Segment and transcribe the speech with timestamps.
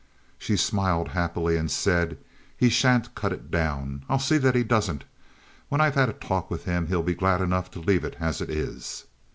[0.39, 2.17] She smiled happily and said:
[2.57, 4.03] "He shan't cut it down.
[4.09, 5.03] I'll see that he doesn't.
[5.69, 8.41] When I've had a talk with him, he'll be glad enough to leave it as
[8.41, 9.05] it is."